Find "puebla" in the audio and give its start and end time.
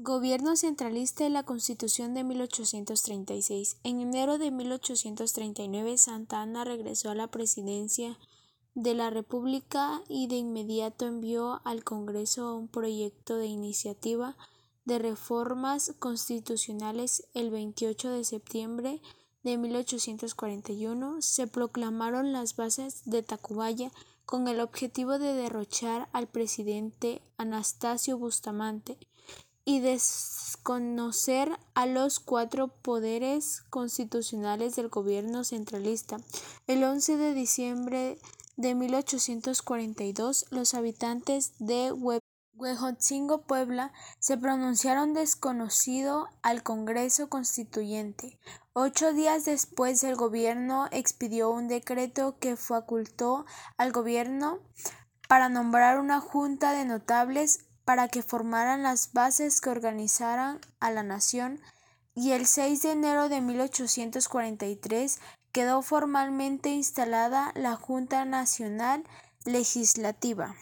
43.42-43.92